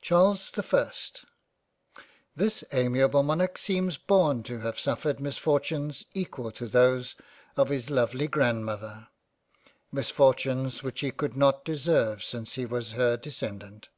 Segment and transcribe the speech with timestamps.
[0.00, 1.24] CHARLES the ist
[2.36, 7.16] THIS amiable Monarch seems born to have suffered misfortunes equal to those
[7.56, 9.08] of his lovely Grandmother;
[9.90, 13.88] misfortunes which he could not deserve since he was her descendant.